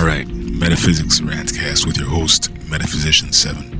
[0.00, 3.76] All right, Metaphysics Rantcast with your host, Metaphysician7.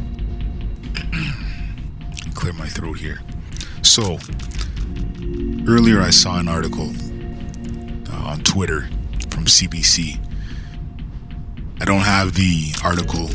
[2.34, 3.22] Clear my throat here.
[3.80, 4.18] So,
[5.66, 6.90] earlier I saw an article
[8.12, 8.82] uh, on Twitter
[9.30, 10.20] from CBC.
[11.80, 13.30] I don't have the article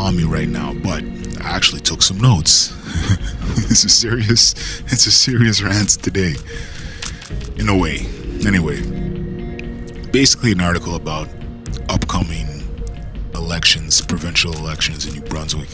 [0.00, 1.04] on me right now, but
[1.44, 2.72] I actually took some notes.
[3.70, 4.54] it's a serious,
[4.86, 6.36] it's a serious rant today.
[7.58, 8.06] In a way.
[8.46, 8.80] Anyway,
[10.10, 11.28] basically an article about
[11.88, 12.46] upcoming
[13.34, 15.68] elections, provincial elections in New Brunswick,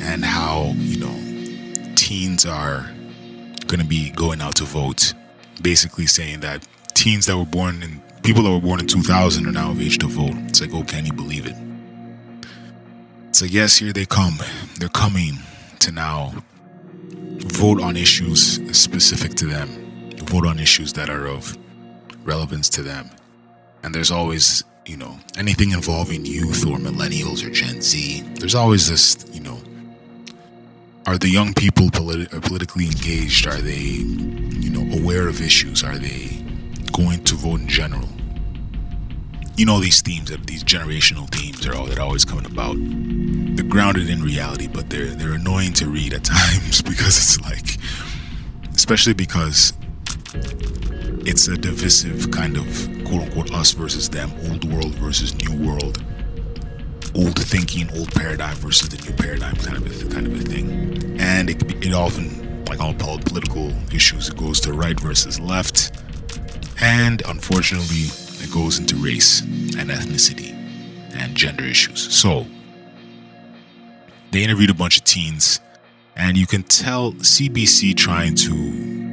[0.00, 2.90] and how, you know, teens are
[3.66, 5.14] going to be going out to vote.
[5.62, 9.52] Basically saying that teens that were born in, people that were born in 2000 are
[9.52, 10.34] now of age to vote.
[10.48, 11.56] It's like, oh, can you believe it?
[13.32, 14.38] So, yes, here they come.
[14.78, 15.34] They're coming
[15.80, 16.32] to now
[17.46, 19.68] vote on issues specific to them,
[20.16, 21.56] vote on issues that are of
[22.24, 23.10] relevance to them.
[23.82, 28.88] And there's always, you know, anything involving youth or millennials or Gen Z, there's always
[28.88, 29.58] this, you know,
[31.06, 33.46] are the young people politi- uh, politically engaged?
[33.46, 35.82] Are they, you know, aware of issues?
[35.82, 36.44] Are they
[36.92, 38.08] going to vote in general?
[39.56, 42.76] You know these themes, these generational themes, are all that are always coming about.
[42.78, 47.76] They're grounded in reality, but they're they're annoying to read at times because it's like,
[48.74, 49.72] especially because
[51.26, 56.02] it's a divisive kind of quote unquote us versus them, old world versus new world,
[57.16, 61.16] old thinking, old paradigm versus the new paradigm kind of a, kind of a thing.
[61.18, 65.90] And it, it often, like all political issues, it goes to right versus left.
[66.80, 68.06] And unfortunately,
[68.44, 70.52] it goes into race and ethnicity
[71.14, 72.14] and gender issues.
[72.14, 72.46] So
[74.30, 75.58] they interviewed a bunch of teens,
[76.14, 79.09] and you can tell CBC trying to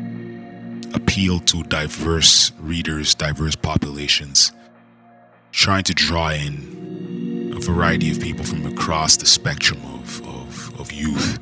[0.94, 4.52] appeal to diverse readers, diverse populations,
[5.52, 10.92] trying to draw in a variety of people from across the spectrum of, of, of
[10.92, 11.40] youth.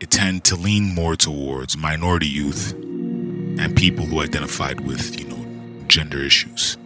[0.00, 5.84] It tend to lean more towards minority youth and people who identified with, you know,
[5.86, 6.76] gender issues.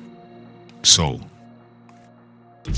[0.82, 1.20] So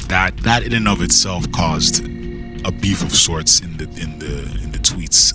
[0.08, 4.42] that that in and of itself caused a beef of sorts in the in the
[4.62, 5.34] in the tweets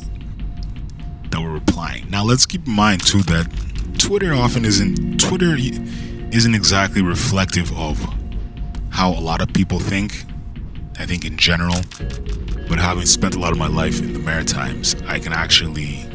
[1.33, 2.07] that were replying.
[2.11, 3.49] Now let's keep in mind too that
[3.97, 7.99] Twitter often isn't Twitter isn't exactly reflective of
[8.91, 10.25] how a lot of people think.
[10.99, 11.81] I think in general,
[12.69, 16.05] but having spent a lot of my life in the Maritimes, I can actually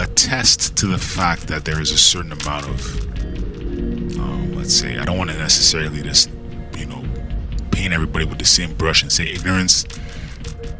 [0.00, 5.04] attest to the fact that there is a certain amount of, um, let's say, I
[5.04, 6.30] don't want to necessarily just,
[6.78, 7.04] you know,
[7.72, 9.84] paint everybody with the same brush and say ignorance.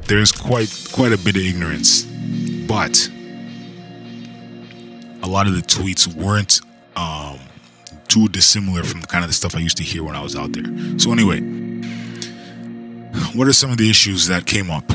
[0.07, 2.08] There's quite quite a bit of ignorance
[2.69, 3.11] but
[5.23, 6.61] a lot of the tweets weren't
[6.95, 7.39] um,
[8.07, 10.37] too dissimilar from the kind of the stuff I used to hear when I was
[10.37, 10.99] out there.
[10.99, 11.41] So anyway,
[13.35, 14.93] what are some of the issues that came up?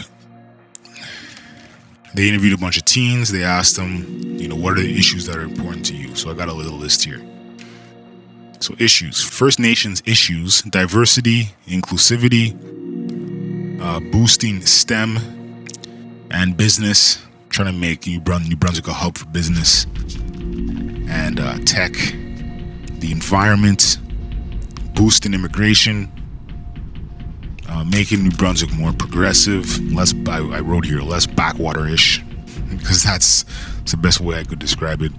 [2.16, 3.32] They interviewed a bunch of teens.
[3.32, 6.16] They asked them, you know, what are the issues that are important to you?
[6.16, 7.22] So I got a little list here.
[8.60, 12.54] So issues: First Nations issues, diversity, inclusivity,
[13.82, 15.18] uh, boosting STEM
[16.32, 17.20] and business,
[17.54, 19.86] trying to make New, Brun- New Brunswick a hub for business
[21.08, 24.00] and uh, tech, the environment,
[24.96, 26.12] boosting immigration,
[27.70, 32.22] uh, making New Brunswick more progressive, less, I, I wrote here, less backwater-ish,
[32.72, 33.44] because that's,
[33.78, 35.12] that's the best way I could describe it.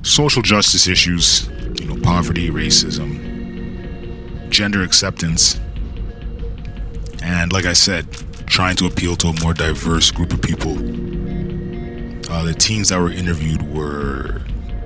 [0.00, 1.48] Social justice issues,
[1.78, 5.60] you know, poverty, racism, gender acceptance,
[7.22, 8.10] and like I said,
[8.46, 11.11] trying to appeal to a more diverse group of people
[12.32, 14.40] uh, the teens that were interviewed were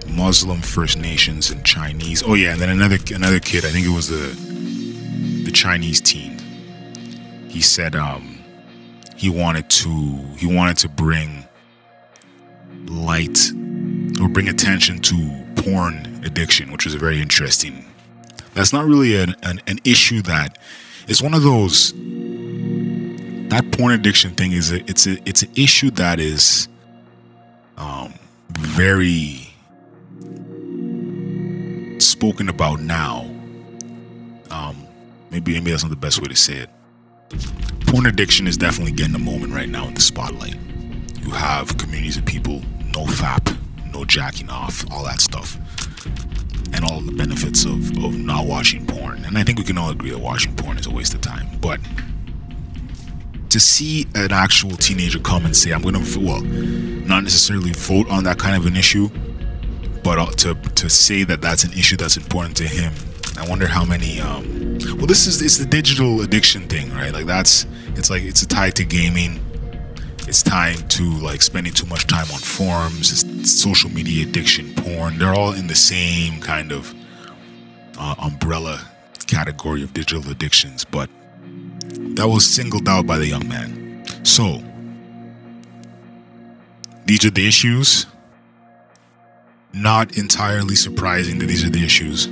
[0.08, 2.24] Muslim, First Nations, and Chinese.
[2.26, 3.64] Oh yeah, and then another another kid.
[3.64, 4.34] I think it was the
[5.44, 6.40] the Chinese teen.
[7.48, 8.40] He said um,
[9.16, 9.90] he wanted to
[10.36, 11.46] he wanted to bring
[12.86, 13.38] light
[14.20, 17.84] or bring attention to porn addiction, which was very interesting.
[18.54, 20.59] That's not really an, an, an issue that
[21.06, 21.92] it's one of those
[23.50, 26.68] that porn addiction thing is a, it's a it's an issue that is
[27.76, 28.14] um,
[28.58, 29.52] very
[31.98, 33.30] spoken about now.
[34.50, 34.86] Um,
[35.30, 36.70] maybe maybe that's not the best way to say it.
[37.86, 40.56] Porn addiction is definitely getting a moment right now in the spotlight.
[41.20, 42.62] You have communities of people,
[42.94, 43.50] no FAP,
[43.92, 45.56] no jacking off, all that stuff,
[46.72, 49.24] and all the benefits of, of not watching porn.
[49.24, 51.48] And I think we can all agree that watching porn is a waste of time.
[51.60, 51.80] But
[53.56, 58.06] to see an actual teenager come and say, I'm going to, well, not necessarily vote
[58.10, 59.08] on that kind of an issue,
[60.04, 62.92] but uh, to to say that that's an issue that's important to him,
[63.38, 64.20] I wonder how many.
[64.20, 67.14] Um, well, this is it's the digital addiction thing, right?
[67.14, 67.64] Like that's
[67.94, 69.41] it's like it's tied to gaming.
[70.28, 75.16] It's tied to like spending too much time on forums, it's social media addiction, porn.
[75.18, 76.94] They're all in the same kind of
[77.98, 78.86] uh, umbrella
[79.26, 81.09] category of digital addictions, but
[82.16, 84.04] that was singled out by the young man.
[84.24, 84.63] So,
[87.04, 88.07] these are the issues.
[89.72, 92.28] Not entirely surprising that these are the issues,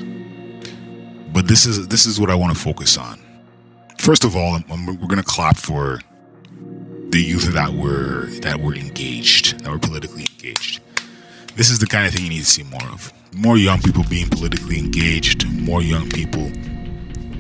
[1.32, 3.20] but this is this is what I want to focus on.
[3.98, 6.00] First of all, I'm, we're going to clap for
[7.10, 10.80] the youth that were that were engaged, that were politically engaged.
[11.54, 13.12] This is the kind of thing you need to see more of.
[13.34, 16.50] More young people being politically engaged, more young people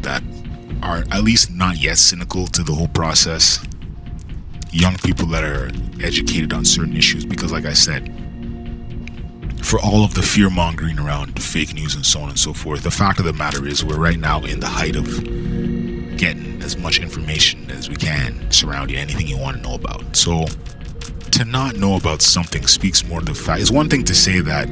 [0.02, 0.22] that
[0.84, 3.64] are at least not yet cynical to the whole process.
[4.70, 5.70] Young people that are
[6.02, 8.12] educated on certain issues because like I said,
[9.62, 12.82] for all of the fear mongering around fake news and so on and so forth,
[12.82, 15.06] the fact of the matter is we're right now in the height of
[16.18, 20.14] getting as much information as we can surrounding anything you want to know about.
[20.14, 20.44] So
[21.32, 23.60] to not know about something speaks more to the fact.
[23.60, 24.68] It's one thing to say that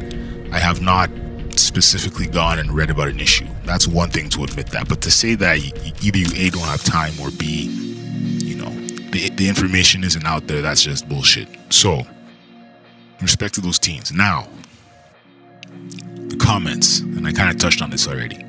[0.53, 1.11] I have not
[1.59, 3.47] specifically gone and read about an issue.
[3.65, 4.89] That's one thing to admit that.
[4.89, 5.59] But to say that
[6.03, 7.67] either you A, don't have time, or B,
[8.45, 8.71] you know,
[9.11, 11.49] the, the information isn't out there, that's just bullshit.
[11.71, 12.03] So,
[13.21, 14.13] respect to those teens.
[14.13, 14.47] Now,
[16.29, 18.45] the comments, and I kind of touched on this already.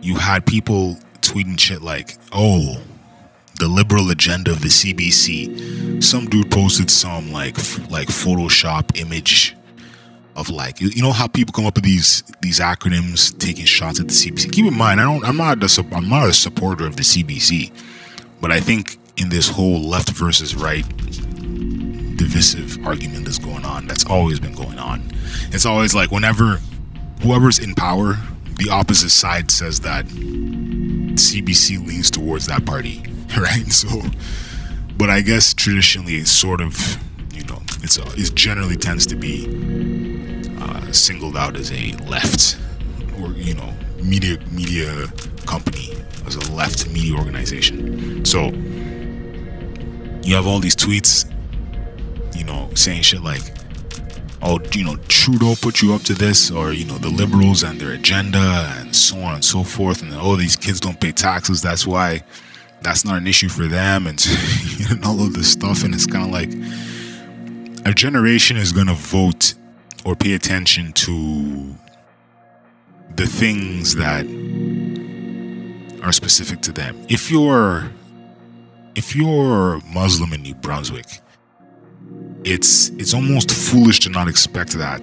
[0.00, 2.80] You had people tweeting shit like, oh,
[3.58, 6.02] the liberal agenda of the CBC.
[6.02, 7.56] Some dude posted some like
[7.90, 9.56] like Photoshop image
[10.38, 14.06] of like you know how people come up with these these acronyms taking shots at
[14.06, 14.52] the CBC.
[14.52, 17.72] Keep in mind, I don't I'm not a I'm not a supporter of the CBC,
[18.40, 20.86] but I think in this whole left versus right
[22.16, 25.10] divisive argument that's going on, that's always been going on.
[25.50, 26.60] It's always like whenever
[27.22, 28.16] whoever's in power,
[28.58, 33.02] the opposite side says that CBC leans towards that party,
[33.36, 33.66] right?
[33.72, 33.88] So,
[34.96, 36.76] but I guess traditionally it's sort of
[37.34, 39.97] you know it's it generally tends to be
[40.68, 42.58] uh, singled out as a left
[43.20, 43.72] or you know
[44.02, 45.06] media media
[45.46, 45.90] company
[46.26, 48.24] as a left media organization.
[48.24, 48.50] So
[50.22, 51.30] you have all these tweets,
[52.36, 53.42] you know, saying shit like,
[54.42, 57.80] "Oh, you know, Trudeau put you up to this," or you know, the liberals and
[57.80, 61.62] their agenda, and so on and so forth, and oh, these kids don't pay taxes,
[61.62, 62.22] that's why
[62.82, 64.24] that's not an issue for them, and,
[64.90, 66.50] and all of this stuff, and it's kind of like
[67.86, 69.54] a generation is gonna vote
[70.08, 71.76] or pay attention to
[73.16, 74.24] the things that
[76.02, 76.96] are specific to them.
[77.10, 77.90] If you're
[78.94, 81.20] if you're Muslim in New Brunswick,
[82.42, 85.02] it's it's almost foolish to not expect that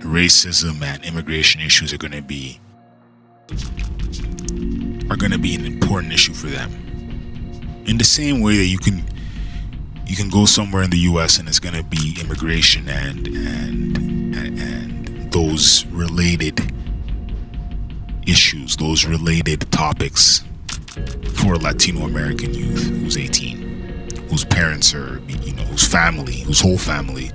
[0.00, 2.60] racism and immigration issues are going to be
[5.08, 6.70] are going to be an important issue for them.
[7.86, 9.02] In the same way that you can
[10.06, 14.05] you can go somewhere in the US and it's going to be immigration and and
[14.36, 16.60] and, those related
[18.26, 20.44] issues, those related topics
[21.34, 26.78] for Latino American youth who's 18, whose parents are, you know, whose family, whose whole
[26.78, 27.30] family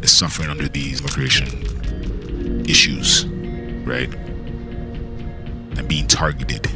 [0.00, 3.26] is suffering under these immigration issues,
[3.84, 4.12] right?
[5.76, 6.70] And being targeted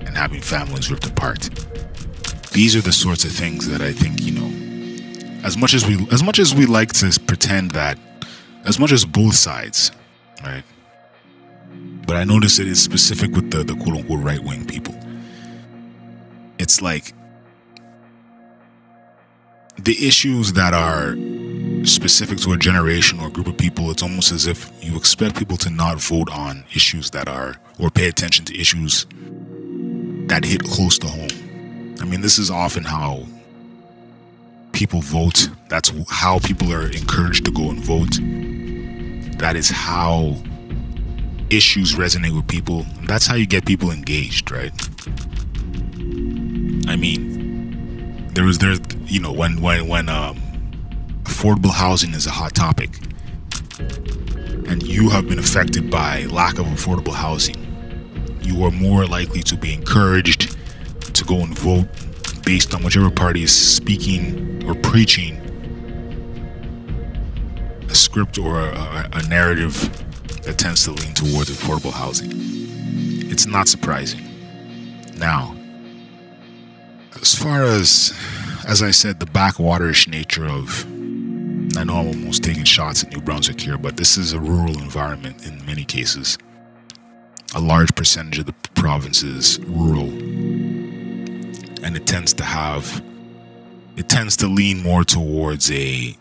[0.00, 1.48] and having families ripped apart.
[2.52, 6.04] These are the sorts of things that I think, you know, as much as we
[6.10, 7.98] as much as we like to pretend that
[8.66, 9.92] as much as both sides,
[10.42, 10.64] right?
[12.06, 14.94] But I notice it is specific with the, the quote unquote right wing people.
[16.58, 17.12] It's like
[19.78, 21.16] the issues that are
[21.86, 25.36] specific to a generation or a group of people, it's almost as if you expect
[25.36, 29.06] people to not vote on issues that are, or pay attention to issues
[30.28, 31.28] that hit close to home.
[32.00, 33.26] I mean, this is often how
[34.72, 35.48] people vote.
[35.68, 38.18] That's how people are encouraged to go and vote
[39.38, 40.36] that is how
[41.50, 42.86] issues resonate with people.
[43.04, 44.72] That's how you get people engaged, right?
[46.88, 48.74] I mean, there was there,
[49.06, 50.40] you know, when when when um,
[51.24, 52.90] affordable housing is a hot topic,
[54.68, 57.56] and you have been affected by lack of affordable housing,
[58.42, 60.56] you are more likely to be encouraged
[61.14, 61.88] to go and vote
[62.44, 65.35] based on whichever party is speaking or preaching
[67.96, 69.74] script or a, a narrative
[70.44, 72.30] that tends to lean towards affordable housing.
[73.30, 74.22] It's not surprising.
[75.18, 75.56] Now,
[77.20, 78.12] as far as,
[78.66, 80.86] as I said, the backwaterish nature of
[81.76, 84.78] I know I'm almost taking shots at New Brunswick here, but this is a rural
[84.78, 86.38] environment in many cases.
[87.54, 90.08] A large percentage of the province is rural,
[91.84, 93.04] and it tends to have,
[93.96, 96.16] it tends to lean more towards a,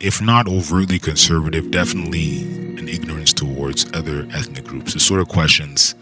[0.00, 2.42] if not overtly conservative, definitely
[2.78, 4.94] an ignorance towards other ethnic groups.
[4.94, 5.94] The sort of questions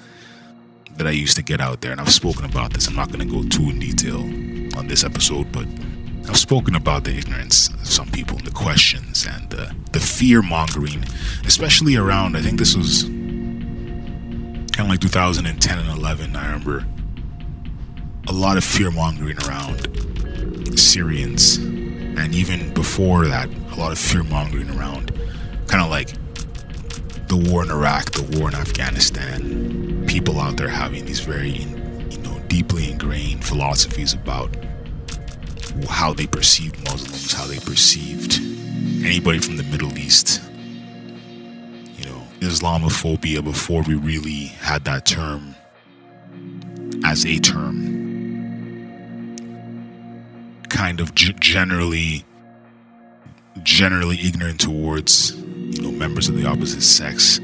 [0.97, 2.87] that I used to get out there, and I've spoken about this.
[2.89, 4.21] I'm not going to go too in detail
[4.79, 5.67] on this episode, but
[6.29, 11.05] I've spoken about the ignorance of some people, the questions, and the, the fear mongering,
[11.45, 13.05] especially around, I think this was
[14.73, 16.37] kind of like 2010 and 11.
[16.37, 16.87] I remember
[18.29, 21.59] a lot of fear mongering around Syrians,
[22.17, 25.13] and even before that, a lot of fear mongering around
[25.67, 26.09] kind of like
[27.29, 32.19] the war in Iraq, the war in Afghanistan, people out there having these very, you
[32.19, 34.55] know, deeply ingrained philosophies about
[35.89, 38.35] how they perceived Muslims, how they perceived
[39.05, 40.43] anybody from the Middle East.
[41.97, 45.55] You know, Islamophobia before we really had that term
[47.05, 48.02] as a term.
[50.83, 52.25] Kind of g- generally,
[53.63, 57.39] generally ignorant towards, you know, members of the opposite sex.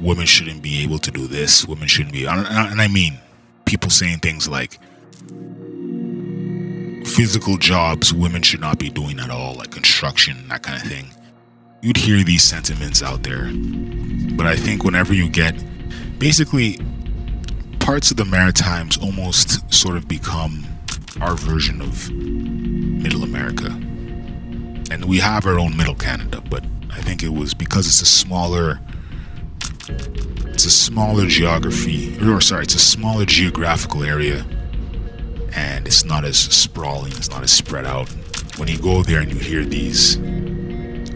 [0.00, 1.66] Women shouldn't be able to do this.
[1.66, 2.46] Women shouldn't be, and
[2.80, 3.18] I mean,
[3.64, 4.78] people saying things like,
[7.04, 11.10] physical jobs women should not be doing at all, like construction, that kind of thing.
[11.80, 13.50] You'd hear these sentiments out there.
[14.36, 15.56] But I think whenever you get
[16.20, 16.78] basically
[17.80, 20.64] parts of the Maritimes almost sort of become
[21.20, 23.66] our version of middle America.
[24.90, 28.06] And we have our own middle Canada, but I think it was because it's a
[28.06, 28.80] smaller
[30.48, 34.44] it's a smaller geography or sorry, it's a smaller geographical area
[35.54, 38.08] and it's not as sprawling, it's not as spread out.
[38.56, 40.16] When you go there and you hear these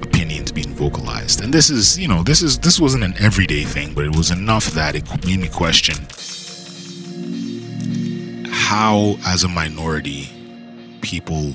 [0.02, 3.94] opinions being vocalized, and this is, you know, this is this wasn't an everyday thing,
[3.94, 5.94] but it was enough that it made me question
[8.64, 10.30] how, as a minority,
[11.02, 11.52] people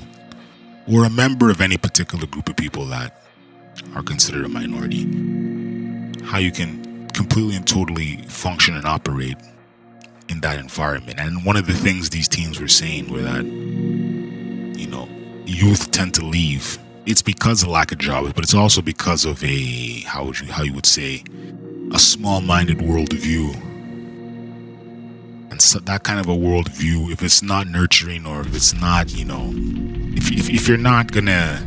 [0.90, 3.24] or a member of any particular group of people that
[3.96, 5.02] are considered a minority,
[6.24, 9.36] how you can completely and totally function and operate
[10.28, 11.18] in that environment.
[11.18, 15.08] And one of the things these teams were saying were that, you know,
[15.46, 16.78] youth tend to leave.
[17.06, 20.52] It's because of lack of jobs, but it's also because of a how would you
[20.52, 21.24] how you would say
[21.92, 23.69] a small-minded worldview.
[25.60, 29.52] That kind of a worldview, if it's not nurturing or if it's not, you know,
[30.16, 31.66] if if, if you're not gonna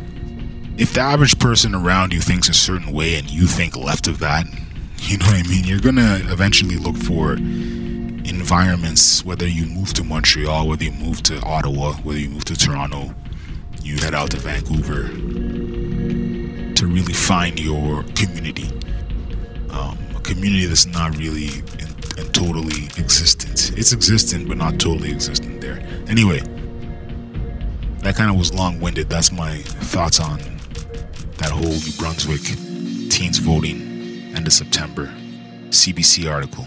[0.76, 4.18] if the average person around you thinks a certain way and you think left of
[4.18, 4.46] that,
[4.98, 5.64] you know what I mean?
[5.64, 11.40] You're gonna eventually look for environments, whether you move to Montreal, whether you move to
[11.42, 13.14] Ottawa, whether you move to Toronto,
[13.82, 15.08] you head out to Vancouver
[16.74, 18.68] to really find your community.
[19.70, 21.62] Um, a community that's not really
[22.18, 23.72] and totally existent.
[23.76, 25.80] It's existent, but not totally existent there.
[26.08, 26.40] Anyway,
[28.02, 29.08] that kind of was long winded.
[29.08, 30.38] That's my thoughts on
[31.38, 32.42] that whole New Brunswick
[33.10, 35.06] teens voting end of September
[35.68, 36.66] CBC article.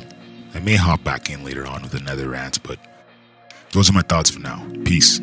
[0.54, 2.80] I may hop back in later on with another rant, but
[3.72, 4.66] those are my thoughts for now.
[4.86, 5.20] Peace.